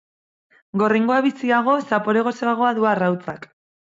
[0.81, 3.47] Gorringoa biziago, zapore gozoagoa du arrautzak.